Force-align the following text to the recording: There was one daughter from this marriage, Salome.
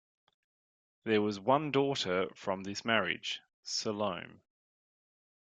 There 1.03 1.21
was 1.21 1.39
one 1.39 1.69
daughter 1.69 2.27
from 2.33 2.63
this 2.63 2.83
marriage, 2.83 3.39
Salome. 3.61 4.39